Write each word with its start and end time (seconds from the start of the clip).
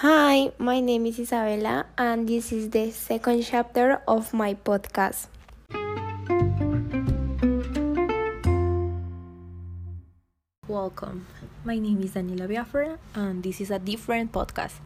Hi, 0.00 0.48
my 0.56 0.80
name 0.80 1.04
is 1.04 1.20
Isabella, 1.20 1.84
and 2.00 2.24
this 2.24 2.56
is 2.56 2.72
the 2.72 2.88
second 2.88 3.44
chapter 3.44 4.00
of 4.08 4.32
my 4.32 4.56
podcast. 4.56 5.28
Welcome. 10.64 11.28
My 11.68 11.76
name 11.76 12.00
is 12.00 12.16
Daniela 12.16 12.48
Biafra, 12.48 12.96
and 13.12 13.44
this 13.44 13.60
is 13.60 13.68
a 13.68 13.76
different 13.76 14.32
podcast. 14.32 14.80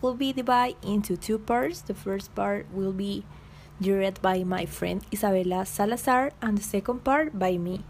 We'll 0.00 0.16
be 0.16 0.32
divided 0.32 0.80
into 0.80 1.20
two 1.20 1.36
parts. 1.36 1.84
The 1.84 1.92
first 1.92 2.32
part 2.32 2.64
will 2.72 2.96
be 2.96 3.28
directed 3.84 4.24
by 4.24 4.48
my 4.48 4.64
friend 4.64 5.04
Isabella 5.12 5.68
Salazar, 5.68 6.32
and 6.40 6.56
the 6.56 6.64
second 6.64 7.04
part 7.04 7.36
by 7.36 7.60
me. 7.60 7.84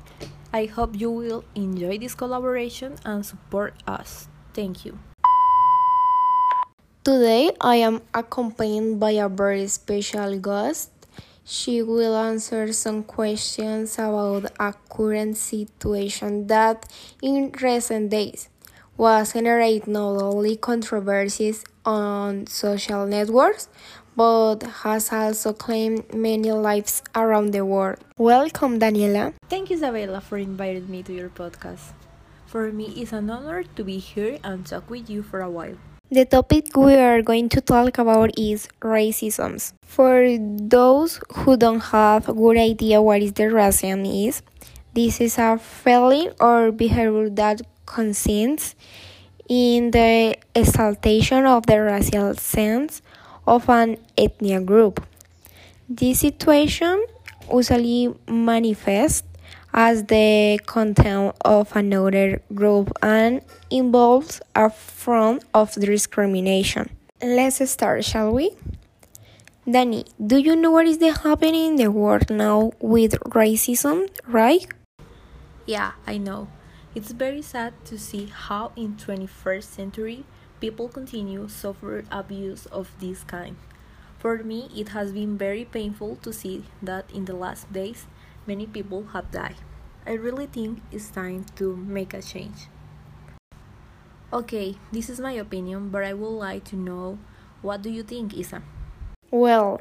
I 0.50 0.66
hope 0.66 0.98
you 0.98 1.14
will 1.14 1.46
enjoy 1.54 2.02
this 2.02 2.18
collaboration 2.18 2.98
and 3.06 3.22
support 3.22 3.78
us. 3.86 4.26
Thank 4.50 4.82
you. 4.82 4.98
Today, 7.04 7.50
I 7.60 7.84
am 7.84 8.00
accompanied 8.14 8.98
by 8.98 9.10
a 9.20 9.28
very 9.28 9.68
special 9.68 10.38
guest. 10.38 10.88
She 11.44 11.82
will 11.82 12.16
answer 12.16 12.72
some 12.72 13.04
questions 13.04 13.98
about 13.98 14.50
a 14.58 14.72
current 14.88 15.36
situation 15.36 16.46
that, 16.46 16.88
in 17.20 17.52
recent 17.60 18.08
days, 18.08 18.48
was 18.96 19.34
generating 19.34 19.92
not 19.92 20.16
only 20.16 20.56
controversies 20.56 21.62
on 21.84 22.46
social 22.46 23.04
networks, 23.04 23.68
but 24.16 24.62
has 24.88 25.12
also 25.12 25.52
claimed 25.52 26.08
many 26.14 26.52
lives 26.52 27.02
around 27.14 27.50
the 27.50 27.66
world. 27.66 27.98
Welcome, 28.16 28.80
Daniela. 28.80 29.34
Thank 29.50 29.68
you, 29.68 29.76
Isabella, 29.76 30.22
for 30.22 30.38
inviting 30.38 30.90
me 30.90 31.02
to 31.02 31.12
your 31.12 31.28
podcast. 31.28 31.92
For 32.46 32.72
me, 32.72 32.94
it's 32.96 33.12
an 33.12 33.28
honor 33.28 33.62
to 33.62 33.84
be 33.84 33.98
here 33.98 34.38
and 34.42 34.64
talk 34.64 34.88
with 34.88 35.10
you 35.10 35.22
for 35.22 35.42
a 35.42 35.50
while. 35.50 35.76
The 36.14 36.24
topic 36.24 36.76
we 36.76 36.94
are 36.94 37.22
going 37.22 37.48
to 37.48 37.60
talk 37.60 37.98
about 37.98 38.38
is 38.38 38.68
racism. 38.80 39.58
For 39.82 40.38
those 40.38 41.18
who 41.34 41.56
don't 41.56 41.80
have 41.90 42.28
a 42.28 42.32
good 42.32 42.56
idea 42.56 43.02
what 43.02 43.20
is 43.20 43.32
the 43.32 43.50
racism 43.50 44.06
is, 44.06 44.40
this 44.94 45.20
is 45.20 45.38
a 45.38 45.58
feeling 45.58 46.30
or 46.38 46.70
behavior 46.70 47.28
that 47.30 47.62
consists 47.84 48.76
in 49.48 49.90
the 49.90 50.38
exaltation 50.54 51.46
of 51.46 51.66
the 51.66 51.82
racial 51.82 52.32
sense 52.34 53.02
of 53.44 53.68
an 53.68 53.96
ethnic 54.16 54.66
group. 54.66 55.04
This 55.88 56.20
situation 56.20 57.04
usually 57.52 58.14
manifests 58.28 59.26
as 59.74 60.04
the 60.04 60.60
content 60.66 61.34
of 61.44 61.74
another 61.74 62.40
group 62.54 62.92
and 63.02 63.42
involves 63.70 64.40
a 64.54 64.70
form 64.70 65.40
of 65.52 65.74
discrimination. 65.74 66.88
Let's 67.20 67.68
start, 67.68 68.04
shall 68.04 68.32
we? 68.32 68.52
Danny, 69.68 70.04
do 70.24 70.38
you 70.38 70.54
know 70.54 70.70
what 70.70 70.86
is 70.86 71.02
happening 71.02 71.66
in 71.66 71.76
the 71.76 71.90
world 71.90 72.30
now 72.30 72.70
with 72.80 73.18
racism, 73.34 74.08
right? 74.28 74.64
Yeah, 75.66 75.92
I 76.06 76.18
know. 76.18 76.48
It's 76.94 77.10
very 77.10 77.42
sad 77.42 77.72
to 77.86 77.98
see 77.98 78.26
how 78.26 78.70
in 78.76 78.94
21st 78.94 79.64
century 79.64 80.24
people 80.60 80.88
continue 80.88 81.48
suffer 81.48 82.04
abuse 82.12 82.66
of 82.66 82.92
this 83.00 83.24
kind. 83.24 83.56
For 84.18 84.38
me, 84.44 84.70
it 84.74 84.90
has 84.90 85.12
been 85.12 85.36
very 85.36 85.64
painful 85.64 86.16
to 86.22 86.32
see 86.32 86.64
that 86.80 87.10
in 87.10 87.24
the 87.24 87.34
last 87.34 87.72
days 87.72 88.06
many 88.46 88.66
people 88.66 89.04
have 89.12 89.30
died. 89.30 89.56
I 90.06 90.12
really 90.12 90.46
think 90.46 90.82
it's 90.92 91.08
time 91.08 91.46
to 91.56 91.76
make 91.76 92.12
a 92.12 92.22
change. 92.22 92.68
Okay, 94.32 94.76
this 94.92 95.08
is 95.08 95.20
my 95.20 95.32
opinion, 95.32 95.88
but 95.90 96.04
I 96.04 96.12
would 96.12 96.36
like 96.36 96.64
to 96.64 96.76
know 96.76 97.18
what 97.62 97.82
do 97.82 97.90
you 97.90 98.02
think, 98.02 98.34
Isa? 98.34 98.62
Well, 99.30 99.80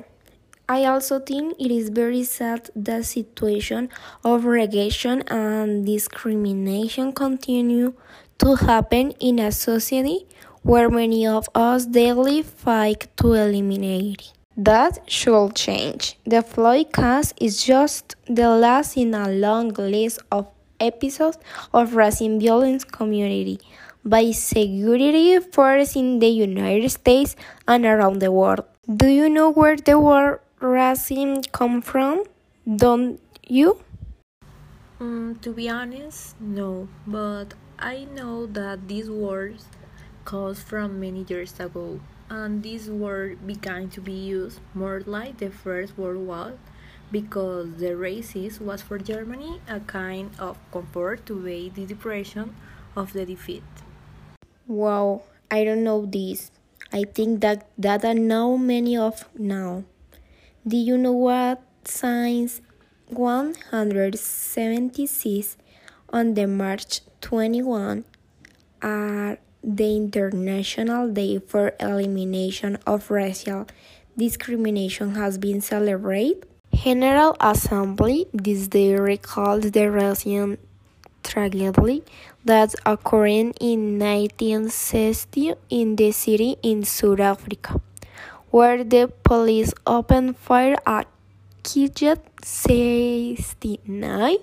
I 0.70 0.86
also 0.86 1.20
think 1.20 1.60
it 1.60 1.72
is 1.72 1.90
very 1.90 2.24
sad 2.24 2.70
the 2.76 3.04
situation 3.04 3.90
of 4.24 4.46
regression 4.46 5.24
and 5.28 5.86
discrimination 5.86 7.12
continue 7.12 7.94
to 8.38 8.56
happen 8.56 9.12
in 9.20 9.40
a 9.40 9.52
society 9.52 10.26
where 10.62 10.90
many 10.90 11.28
of 11.28 11.50
us 11.54 11.86
daily 11.86 12.42
fight 12.42 13.08
to 13.18 13.34
eliminate. 13.34 14.32
That 14.56 15.00
should 15.10 15.56
change. 15.56 16.20
The 16.26 16.44
Floyd 16.44 16.94
cast 16.94 17.34
is 17.42 17.64
just 17.64 18.16
the 18.28 18.50
last 18.50 18.96
in 18.98 19.16
a 19.16 19.28
long 19.28 19.70
list 19.74 20.20
of 20.32 20.48
episodes 20.80 21.40
of 21.74 21.92
racism 21.92 22.40
violence 22.40 22.84
community 22.84 23.60
by 24.06 24.30
security 24.32 25.40
forces 25.40 25.96
in 25.96 26.20
the 26.20 26.28
United 26.28 26.90
States 26.90 27.36
and 27.68 27.84
around 27.84 28.20
the 28.20 28.32
world. 28.32 28.66
Do 28.88 29.08
you 29.08 29.28
know 29.28 29.50
where 29.50 29.76
the 29.76 30.00
word 30.00 30.42
racism 30.62 31.52
come 31.52 31.82
from? 31.82 32.24
Don't 32.68 33.20
you? 33.48 33.80
Mm, 35.00 35.42
to 35.42 35.52
be 35.52 35.68
honest, 35.68 36.40
no, 36.40 36.88
but 37.08 37.56
I 37.80 38.06
know 38.14 38.46
that 38.48 38.88
these 38.88 39.10
words 39.10 39.66
comes 40.26 40.62
from 40.62 41.00
many 41.00 41.26
years 41.28 41.60
ago, 41.60 42.00
and 42.30 42.64
this 42.64 42.88
word 42.88 43.46
began 43.46 43.90
to 43.90 44.02
be 44.02 44.14
used 44.14 44.60
more 44.74 45.02
like 45.06 45.38
the 45.38 45.50
First 45.50 45.98
World 45.98 46.26
War 46.26 46.54
because 47.12 47.76
the 47.78 47.94
racism 47.94 48.62
was 48.62 48.82
for 48.82 48.98
Germany 48.98 49.62
a 49.68 49.80
kind 49.82 50.32
of 50.40 50.58
comfort 50.72 51.26
to 51.28 51.38
evade 51.40 51.76
the 51.76 51.86
depression 51.86 52.56
of 52.96 53.14
the 53.14 53.26
defeat. 53.26 53.64
Wow, 54.68 55.24
I 55.52 55.64
don't 55.64 55.84
know 55.84 56.06
this. 56.06 56.52
I 56.92 57.04
think 57.04 57.42
that 57.42 57.68
that 57.78 58.04
I 58.06 58.14
know 58.14 58.58
many 58.58 58.98
of 58.98 59.30
now. 59.38 59.84
Do 60.66 60.78
you 60.78 60.98
know 60.98 61.12
what 61.12 61.62
signs 61.84 62.62
176 63.10 65.58
on 66.10 66.34
the 66.34 66.48
March 66.48 67.02
21 67.22 68.06
are 68.82 69.38
the 69.64 69.96
International 69.96 71.10
Day 71.10 71.40
for 71.40 71.74
Elimination 71.80 72.78
of 72.86 73.10
Racial 73.10 73.66
Discrimination 74.18 75.16
has 75.16 75.38
been 75.38 75.62
celebrated? 75.62 76.46
General 76.74 77.38
Assembly 77.40 78.28
this 78.34 78.68
day 78.68 78.94
recalls 78.96 79.72
the 79.72 79.90
racial 79.90 80.58
tragedy 81.24 82.04
that 82.44 82.76
occurred 82.86 83.56
in 83.62 83.98
1960 83.98 85.54
in 85.70 85.96
the 85.96 86.12
city 86.12 86.58
in 86.62 86.84
South 86.84 87.22
Africa, 87.22 87.80
where 88.52 88.84
the 88.84 89.12
police 89.24 89.74
opened 89.88 90.38
fire 90.38 90.76
at 90.86 91.08
killed 91.64 92.20
69 92.44 94.36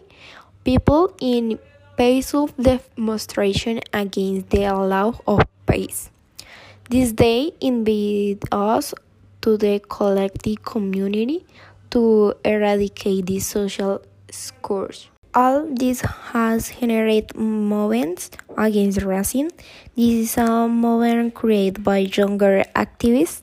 people 0.64 1.14
in 1.20 1.58
peaceful 2.00 2.48
demonstration 2.56 3.78
against 3.92 4.48
the 4.48 4.72
law 4.72 5.12
of 5.26 5.44
peace. 5.68 6.08
This 6.88 7.12
day 7.12 7.52
invites 7.60 8.48
us 8.50 8.94
to 9.42 9.58
the 9.58 9.82
collective 9.86 10.64
community 10.64 11.44
to 11.90 12.32
eradicate 12.42 13.26
this 13.26 13.46
social 13.48 14.00
scourge. 14.30 15.10
All 15.34 15.68
this 15.68 16.00
has 16.32 16.70
generated 16.70 17.36
movements 17.36 18.30
against 18.56 19.00
racism. 19.00 19.50
This 19.94 20.32
is 20.32 20.38
a 20.38 20.68
movement 20.68 21.34
created 21.34 21.84
by 21.84 21.98
younger 21.98 22.64
activists 22.74 23.42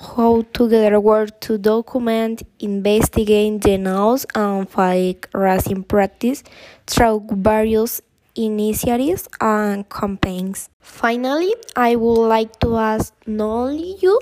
who 0.00 0.44
together 0.52 1.00
work 1.00 1.40
to 1.40 1.58
document, 1.58 2.42
investigate, 2.60 3.60
denounce, 3.60 4.26
and 4.34 4.68
fight 4.68 5.22
racism 5.32 5.86
practice 5.86 6.42
through 6.86 7.26
various 7.30 8.00
initiatives 8.34 9.28
and 9.40 9.88
campaigns. 9.88 10.68
Finally, 10.80 11.54
I 11.76 11.96
would 11.96 12.26
like 12.28 12.58
to 12.60 12.76
ask 12.76 13.14
not 13.26 13.68
only 13.68 13.96
you, 14.00 14.20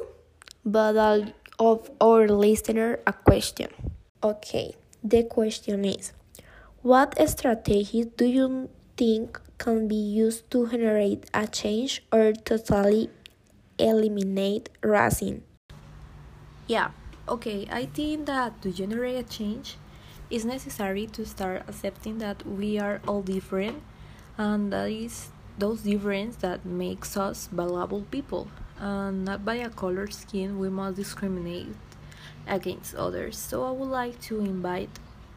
but 0.64 0.96
all 0.96 1.24
of 1.58 1.90
our 2.00 2.28
listener 2.28 3.00
a 3.06 3.12
question. 3.12 3.68
Okay, 4.22 4.74
the 5.02 5.24
question 5.24 5.84
is 5.84 6.12
what 6.82 7.14
strategies 7.28 8.06
do 8.16 8.24
you 8.24 8.68
think 8.96 9.40
can 9.58 9.86
be 9.88 9.94
used 9.94 10.50
to 10.50 10.68
generate 10.68 11.24
a 11.32 11.46
change 11.46 12.02
or 12.12 12.32
totally 12.32 13.08
eliminate 13.82 14.70
racism? 14.82 15.42
Yeah, 16.66 16.90
okay, 17.28 17.66
I 17.70 17.86
think 17.86 18.26
that 18.26 18.62
to 18.62 18.70
generate 18.70 19.16
a 19.16 19.22
change, 19.28 19.76
it's 20.30 20.44
necessary 20.44 21.06
to 21.08 21.26
start 21.26 21.62
accepting 21.68 22.18
that 22.18 22.46
we 22.46 22.78
are 22.78 23.00
all 23.06 23.22
different 23.22 23.82
and 24.38 24.72
that 24.72 24.90
is 24.90 25.28
those 25.58 25.82
differences 25.82 26.40
that 26.40 26.64
makes 26.64 27.16
us 27.16 27.48
valuable 27.52 28.02
people 28.10 28.48
and 28.78 29.24
not 29.26 29.44
by 29.44 29.56
a 29.56 29.68
color 29.68 30.08
skin 30.10 30.58
we 30.58 30.70
must 30.70 30.96
discriminate 30.96 31.76
against 32.46 32.94
others 32.94 33.36
so 33.36 33.62
i 33.62 33.70
would 33.70 33.90
like 33.90 34.18
to 34.22 34.40
invite 34.40 34.88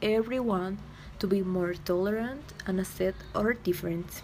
everyone 0.01 0.77
to 1.19 1.27
be 1.27 1.41
more 1.41 1.73
tolerant 1.83 2.53
and 2.65 2.79
accept 2.79 3.17
our 3.35 3.53
difference 3.53 4.23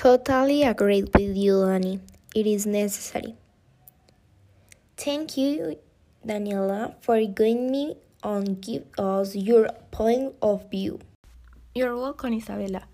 Totally 0.00 0.62
agree 0.62 1.02
with 1.02 1.36
you, 1.36 1.64
Annie. 1.64 2.00
It 2.34 2.46
is 2.46 2.66
necessary. 2.66 3.34
Thank 4.96 5.36
you, 5.36 5.78
Daniela, 6.26 6.94
for 7.00 7.16
guiding 7.24 7.70
me 7.70 7.96
and 8.22 8.60
give 8.60 8.84
us 8.98 9.34
your 9.34 9.70
point 9.90 10.34
of 10.42 10.70
view. 10.70 11.00
You're 11.74 11.96
welcome, 11.96 12.34
Isabella, 12.34 12.84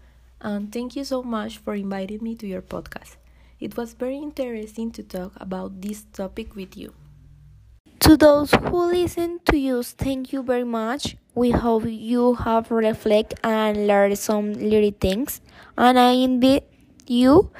and 0.40 0.72
thank 0.72 0.96
you 0.96 1.04
so 1.04 1.22
much 1.22 1.58
for 1.58 1.74
inviting 1.74 2.22
me 2.22 2.34
to 2.36 2.46
your 2.46 2.62
podcast. 2.62 3.16
It 3.58 3.76
was 3.76 3.94
very 3.94 4.16
interesting 4.18 4.90
to 4.92 5.02
talk 5.02 5.32
about 5.36 5.80
this 5.80 6.04
topic 6.12 6.54
with 6.54 6.76
you. 6.76 6.94
To 8.00 8.16
those 8.16 8.52
who 8.52 8.86
listen 8.86 9.40
to 9.46 9.56
us, 9.78 9.92
thank 9.92 10.32
you 10.32 10.42
very 10.42 10.64
much. 10.64 11.16
We 11.34 11.50
hope 11.50 11.84
you 11.86 12.34
have 12.34 12.70
reflected 12.70 13.40
and 13.42 13.86
learned 13.86 14.18
some 14.18 14.52
little 14.52 14.92
things, 15.00 15.40
and 15.76 15.98
I 15.98 16.12
invite 16.12 16.65
you 17.10 17.50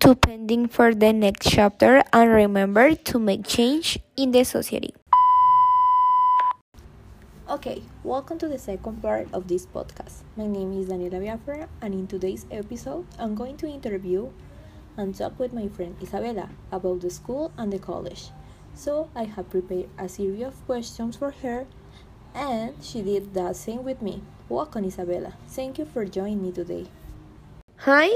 to 0.00 0.14
pending 0.14 0.68
for 0.68 0.94
the 0.94 1.12
next 1.12 1.50
chapter 1.50 2.02
and 2.12 2.30
remember 2.30 2.94
to 2.94 3.18
make 3.18 3.46
change 3.46 3.98
in 4.16 4.32
the 4.32 4.44
society. 4.44 4.94
Okay, 7.48 7.82
welcome 8.02 8.38
to 8.38 8.48
the 8.48 8.58
second 8.58 9.00
part 9.00 9.28
of 9.32 9.46
this 9.46 9.66
podcast. 9.66 10.26
My 10.36 10.46
name 10.46 10.72
is 10.72 10.88
Daniela 10.88 11.22
Biafra, 11.22 11.68
and 11.80 11.94
in 11.94 12.06
today's 12.06 12.44
episode, 12.50 13.06
I'm 13.18 13.34
going 13.36 13.56
to 13.58 13.68
interview 13.68 14.30
and 14.96 15.14
talk 15.14 15.38
with 15.38 15.52
my 15.52 15.68
friend 15.68 15.94
Isabella 16.02 16.50
about 16.72 17.00
the 17.00 17.10
school 17.10 17.52
and 17.56 17.72
the 17.72 17.78
college. 17.78 18.30
So, 18.74 19.10
I 19.14 19.24
have 19.24 19.48
prepared 19.48 19.88
a 19.96 20.08
series 20.08 20.42
of 20.42 20.58
questions 20.66 21.14
for 21.14 21.30
her, 21.42 21.66
and 22.34 22.74
she 22.82 23.00
did 23.02 23.32
the 23.32 23.52
same 23.52 23.84
with 23.84 24.02
me. 24.02 24.22
Welcome, 24.48 24.84
Isabella. 24.84 25.34
Thank 25.46 25.78
you 25.78 25.86
for 25.86 26.04
joining 26.04 26.42
me 26.42 26.50
today. 26.50 26.86
Hi, 27.86 28.10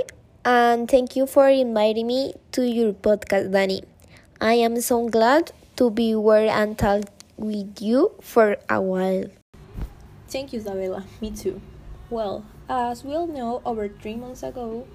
and 0.45 0.89
thank 0.91 1.17
you 1.17 1.27
for 1.27 1.49
inviting 1.49 2.07
me 2.07 2.35
to 2.53 2.63
your 2.67 2.93
podcast, 2.93 3.53
Danny. 3.53 3.83
I 4.41 4.55
am 4.55 4.81
so 4.81 5.09
glad 5.09 5.53
to 5.77 5.91
be 5.91 6.11
here 6.11 6.49
and 6.49 6.79
talk 6.79 7.05
with 7.37 7.81
you 7.81 8.13
for 8.21 8.57
a 8.69 8.81
while. 8.81 9.25
Thank 10.29 10.53
you, 10.53 10.61
Isabella. 10.61 11.05
Me 11.21 11.31
too. 11.31 11.61
Well, 12.09 12.45
as 12.69 13.05
we 13.05 13.15
all 13.15 13.27
know, 13.27 13.61
over 13.65 13.89
three 13.89 14.17
months 14.17 14.43
ago, 14.43 14.87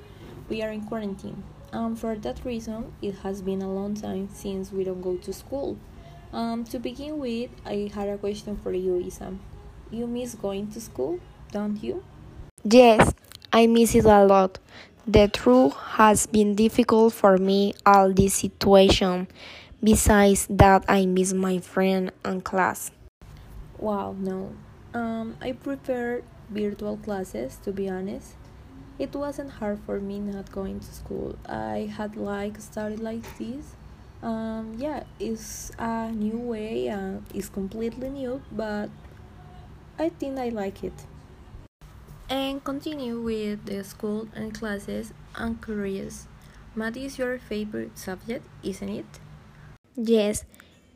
we 0.49 0.61
are 0.63 0.71
in 0.71 0.81
quarantine. 0.85 1.43
And 1.71 1.99
for 1.99 2.15
that 2.15 2.43
reason, 2.45 2.93
it 3.01 3.15
has 3.23 3.41
been 3.41 3.61
a 3.61 3.71
long 3.71 3.95
time 3.95 4.29
since 4.33 4.71
we 4.71 4.83
don't 4.83 5.01
go 5.01 5.17
to 5.17 5.33
school. 5.33 5.77
Um, 6.31 6.63
to 6.65 6.79
begin 6.79 7.19
with, 7.19 7.49
I 7.65 7.91
had 7.93 8.09
a 8.09 8.17
question 8.17 8.57
for 8.63 8.73
you, 8.73 8.97
Isa. 8.97 9.33
You 9.91 10.07
miss 10.07 10.35
going 10.35 10.71
to 10.71 10.81
school, 10.81 11.19
don't 11.51 11.81
you? 11.83 12.03
Yes, 12.63 13.13
I 13.53 13.67
miss 13.67 13.93
it 13.95 14.05
a 14.05 14.25
lot. 14.25 14.57
The 15.07 15.27
truth 15.27 15.73
has 16.01 16.25
been 16.25 16.55
difficult 16.55 17.13
for 17.13 17.37
me 17.37 17.75
all 17.85 18.11
this 18.11 18.33
situation. 18.33 19.27
Besides 19.83 20.47
that, 20.49 20.83
I 20.87 21.05
miss 21.05 21.31
my 21.31 21.59
friend 21.59 22.11
and 22.23 22.43
class. 22.43 22.89
Wow, 23.77 24.15
no. 24.17 24.55
Um, 24.95 25.37
I 25.39 25.51
prefer 25.51 26.23
virtual 26.49 26.97
classes 26.97 27.59
to 27.65 27.71
be 27.71 27.87
honest. 27.87 28.33
It 28.97 29.13
wasn't 29.13 29.51
hard 29.51 29.79
for 29.85 29.99
me 29.99 30.17
not 30.17 30.51
going 30.51 30.79
to 30.79 30.91
school. 30.91 31.37
I 31.45 31.91
had 31.95 32.15
like 32.17 32.59
started 32.59 32.99
like 32.99 33.21
this. 33.37 33.75
Um, 34.23 34.73
yeah, 34.79 35.03
it's 35.19 35.71
a 35.77 36.09
new 36.09 36.39
way 36.39 36.87
and 36.87 37.23
it's 37.31 37.49
completely 37.49 38.09
new, 38.09 38.41
but 38.51 38.89
I 39.99 40.09
think 40.09 40.39
I 40.39 40.49
like 40.49 40.83
it. 40.83 41.05
And 42.29 42.63
continue 42.63 43.21
with 43.21 43.65
the 43.65 43.83
school 43.83 44.27
and 44.35 44.53
classes. 44.53 45.13
and 45.35 45.59
careers. 45.59 46.27
Math 46.75 46.95
is 46.97 47.17
your 47.19 47.37
favorite 47.39 47.97
subject, 47.97 48.45
isn't 48.63 48.89
it? 48.89 49.05
Yes, 49.95 50.45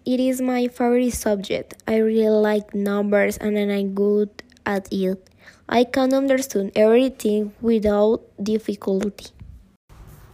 it 0.06 0.20
is 0.20 0.40
my 0.42 0.68
favorite 0.68 1.12
subject. 1.14 1.76
I 1.88 1.98
really 1.98 2.40
like 2.40 2.74
numbers 2.74 3.38
and 3.38 3.58
I'm 3.58 3.94
good 3.94 4.30
at 4.66 4.88
it. 4.92 5.30
I 5.68 5.84
can 5.84 6.14
understand 6.14 6.72
everything 6.76 7.54
without 7.62 8.24
difficulty. 8.42 9.28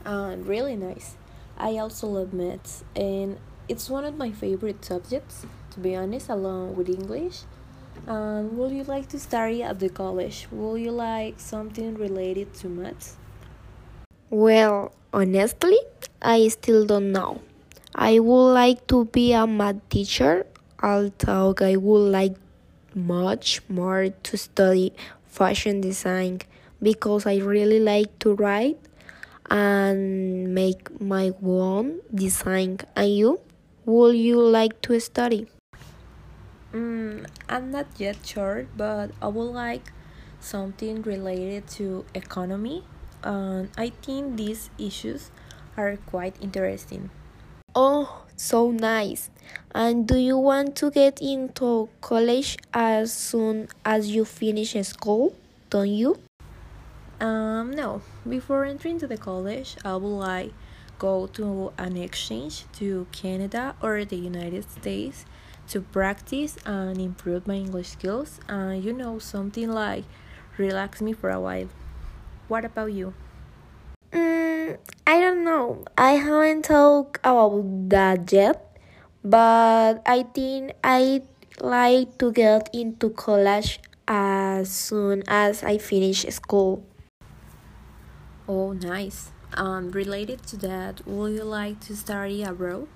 Uh, 0.06 0.36
really 0.40 0.76
nice. 0.76 1.18
I 1.58 1.78
also 1.78 2.08
love 2.08 2.34
maths, 2.34 2.84
and 2.96 3.38
it's 3.68 3.90
one 3.90 4.06
of 4.06 4.18
my 4.18 4.32
favorite 4.32 4.84
subjects, 4.86 5.46
to 5.72 5.80
be 5.80 5.96
honest, 5.96 6.30
along 6.30 6.76
with 6.76 6.90
English. 6.90 7.44
Um, 8.08 8.56
would 8.58 8.72
you 8.72 8.84
like 8.84 9.10
to 9.10 9.20
study 9.20 9.64
at 9.64 9.80
the 9.80 9.90
college? 9.90 10.48
Would 10.52 10.82
you 10.82 10.92
like 10.92 11.40
something 11.40 11.96
related 11.96 12.54
to 12.62 12.70
maths? 12.70 13.18
Well, 14.30 14.94
honestly, 15.12 15.78
I 16.22 16.48
still 16.50 16.86
don't 16.86 17.12
know. 17.12 17.42
I 17.96 18.20
would 18.20 18.54
like 18.54 18.86
to 18.88 19.06
be 19.06 19.34
a 19.34 19.48
math 19.48 19.82
teacher, 19.90 20.46
although 20.84 21.56
I 21.60 21.78
would 21.78 22.12
like 22.12 22.36
much 22.94 23.62
more 23.68 24.10
to 24.10 24.38
study 24.38 24.94
fashion 25.26 25.82
design 25.82 26.42
because 26.82 27.26
I 27.26 27.38
really 27.38 27.80
like 27.80 28.20
to 28.20 28.36
write 28.36 28.78
and 29.50 30.54
make 30.54 31.02
my 31.02 31.34
own 31.42 32.02
design. 32.14 32.80
And 32.96 33.16
you? 33.16 33.40
Would 33.86 34.16
you 34.18 34.42
like 34.42 34.82
to 34.84 35.00
study? 35.00 35.48
Mm, 36.76 37.26
I'm 37.48 37.72
not 37.72 37.88
yet 37.96 38.18
sure, 38.26 38.68
but 38.76 39.12
I 39.22 39.30
would 39.30 39.56
like 39.56 39.94
something 40.42 41.04
related 41.04 41.68
to 41.80 42.04
economy. 42.14 42.84
And 43.24 43.70
I 43.78 43.96
think 44.04 44.36
these 44.36 44.70
issues 44.78 45.32
are 45.78 45.96
quite 46.06 46.36
interesting. 46.42 47.12
Oh, 47.74 48.26
so 48.36 48.72
nice. 48.72 49.30
And 49.74 50.06
do 50.06 50.18
you 50.18 50.38
want 50.38 50.76
to 50.84 50.92
get 50.92 51.22
into 51.22 51.88
college 52.02 52.58
as 52.74 53.14
soon 53.14 53.70
as 53.86 54.12
you 54.12 54.26
finish 54.26 54.76
school? 54.84 55.34
Don't 55.70 55.88
you? 55.88 56.20
Um, 57.22 57.72
no. 57.72 58.02
Before 58.28 58.66
entering 58.66 59.00
to 59.00 59.08
the 59.08 59.18
college, 59.18 59.78
I 59.86 59.96
would 59.96 60.20
like 60.20 60.52
go 61.00 61.28
to 61.40 61.72
an 61.78 61.96
exchange 61.96 62.66
to 62.74 63.08
Canada 63.14 63.76
or 63.82 64.04
the 64.04 64.18
United 64.18 64.70
States 64.70 65.26
to 65.70 65.82
practice 65.82 66.58
and 66.66 67.00
improve 67.00 67.48
my 67.48 67.56
English 67.56 67.90
skills. 67.90 68.40
And 68.48 68.84
you 68.84 68.94
know, 68.94 69.20
something 69.20 69.70
like 69.70 70.04
relax 70.58 71.02
me 71.02 71.14
for 71.14 71.30
a 71.30 71.40
while. 71.40 71.70
What 72.48 72.66
about 72.66 72.94
you? 72.94 73.14
Mm, 74.12 74.78
I 75.08 75.20
don't 75.20 75.44
know. 75.44 75.84
I 75.98 76.12
haven't 76.14 76.66
talked 76.66 77.18
about 77.24 77.90
that 77.90 78.32
yet, 78.32 78.78
but 79.24 80.02
I 80.06 80.24
think 80.34 80.74
I'd 80.84 81.28
like 81.60 82.18
to 82.20 82.32
get 82.32 82.70
into 82.74 83.10
college 83.10 83.80
as 84.08 84.70
soon 84.70 85.24
as 85.28 85.64
I 85.64 85.78
finish 85.78 86.26
school. 86.30 86.84
Oh, 88.48 88.74
nice. 88.74 89.32
Um, 89.56 89.92
related 89.92 90.44
to 90.48 90.58
that, 90.58 91.08
would 91.08 91.34
you 91.34 91.44
like 91.44 91.80
to 91.88 91.96
study 91.96 92.44
abroad? 92.44 92.88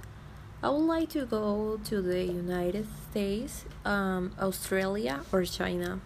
I 0.62 0.70
would 0.70 0.86
like 0.86 1.10
to 1.12 1.26
go 1.26 1.80
to 1.86 2.02
the 2.02 2.22
United 2.24 2.86
States, 3.10 3.64
um, 3.86 4.34
Australia, 4.38 5.22
or 5.32 5.46
China, 5.46 6.02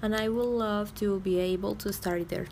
and 0.00 0.14
I 0.14 0.28
would 0.28 0.46
love 0.46 0.94
to 0.96 1.18
be 1.18 1.40
able 1.40 1.74
to 1.82 1.92
study 1.92 2.22
there. 2.22 2.46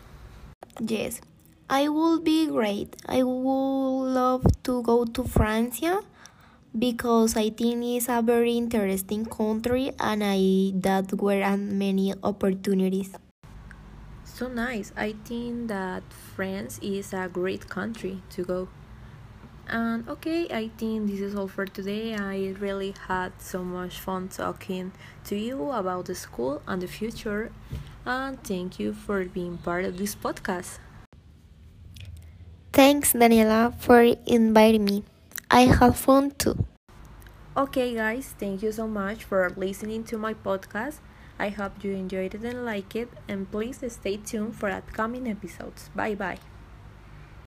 Yes, 0.81 1.21
I 1.69 1.87
would 1.87 2.25
be 2.25 2.47
great. 2.47 2.95
I 3.05 3.23
would 3.23 4.11
love 4.11 4.45
to 4.63 4.83
go 4.83 5.05
to 5.05 5.23
France 5.23 5.81
because 6.77 7.37
I 7.37 7.49
think 7.49 7.83
it's 7.83 8.09
a 8.09 8.21
very 8.21 8.57
interesting 8.57 9.25
country 9.25 9.91
and 9.99 10.23
I 10.23 10.73
that 10.81 11.13
where 11.13 11.49
were 11.49 11.57
many 11.57 12.13
opportunities. 12.23 13.15
So 14.25 14.47
nice. 14.47 14.91
I 14.95 15.15
think 15.23 15.69
that 15.69 16.03
France 16.35 16.77
is 16.83 17.13
a 17.13 17.29
great 17.31 17.69
country 17.69 18.21
to 18.31 18.43
go. 18.43 18.67
And 19.67 20.07
okay, 20.07 20.47
I 20.49 20.69
think 20.77 21.11
this 21.11 21.19
is 21.19 21.35
all 21.35 21.47
for 21.47 21.65
today. 21.65 22.15
I 22.15 22.55
really 22.59 22.95
had 23.07 23.33
so 23.39 23.63
much 23.63 23.99
fun 23.99 24.29
talking 24.29 24.93
to 25.25 25.35
you 25.35 25.71
about 25.71 26.05
the 26.05 26.15
school 26.15 26.61
and 26.65 26.81
the 26.81 26.87
future. 26.87 27.51
And 28.05 28.41
thank 28.43 28.79
you 28.79 28.93
for 28.93 29.25
being 29.25 29.57
part 29.57 29.83
of 29.83 29.97
this 29.97 30.15
podcast. 30.15 30.79
Thanks, 32.71 33.11
Daniela, 33.11 33.75
for 33.75 34.01
inviting 34.25 34.85
me. 34.85 35.03
I 35.51 35.61
had 35.67 35.95
fun 35.95 36.31
too. 36.31 36.63
Okay, 37.57 37.95
guys, 37.95 38.35
thank 38.39 38.61
you 38.61 38.71
so 38.71 38.87
much 38.87 39.23
for 39.23 39.51
listening 39.57 40.03
to 40.05 40.17
my 40.17 40.33
podcast. 40.33 40.99
I 41.39 41.49
hope 41.49 41.83
you 41.83 41.91
enjoyed 41.91 42.35
it 42.35 42.43
and 42.43 42.63
like 42.63 42.95
it, 42.95 43.09
and 43.27 43.49
please 43.49 43.83
stay 43.91 44.17
tuned 44.17 44.55
for 44.55 44.69
upcoming 44.69 45.27
episodes. 45.27 45.89
Bye 45.95 46.15
bye. 46.15 46.37